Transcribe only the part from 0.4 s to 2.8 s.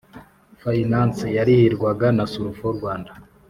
Finance yarihirwaga na Surf